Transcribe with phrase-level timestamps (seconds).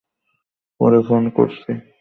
[0.79, 1.71] পরে ফোন করছি।